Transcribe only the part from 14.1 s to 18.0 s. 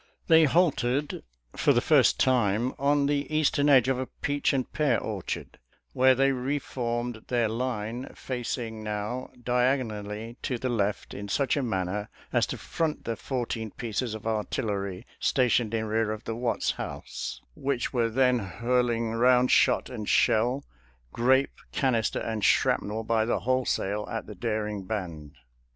of ar tillery stationed in rear of the Watts house, which